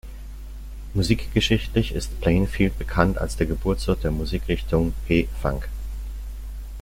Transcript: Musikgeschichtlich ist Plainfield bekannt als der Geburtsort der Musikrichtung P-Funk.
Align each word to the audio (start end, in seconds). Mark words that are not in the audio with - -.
Musikgeschichtlich 0.95 1.91
ist 1.93 2.21
Plainfield 2.21 2.75
bekannt 2.79 3.19
als 3.19 3.35
der 3.35 3.45
Geburtsort 3.45 4.03
der 4.03 4.09
Musikrichtung 4.09 4.93
P-Funk. 5.07 5.69